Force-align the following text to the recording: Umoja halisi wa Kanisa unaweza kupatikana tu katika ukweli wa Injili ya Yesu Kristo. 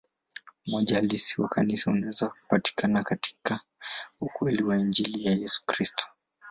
Umoja 0.67 0.95
halisi 0.95 1.41
wa 1.41 1.49
Kanisa 1.49 1.91
unaweza 1.91 2.27
kupatikana 2.27 2.99
tu 2.99 3.05
katika 3.05 3.59
ukweli 4.21 4.63
wa 4.63 4.77
Injili 4.77 5.25
ya 5.25 5.31
Yesu 5.33 5.61
Kristo. 5.65 6.07